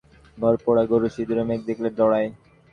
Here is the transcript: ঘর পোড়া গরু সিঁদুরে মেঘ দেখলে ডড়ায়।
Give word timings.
ঘর 0.37 0.53
পোড়া 0.63 0.83
গরু 0.91 1.07
সিঁদুরে 1.15 1.43
মেঘ 1.49 1.59
দেখলে 1.69 1.89
ডড়ায়। 1.97 2.29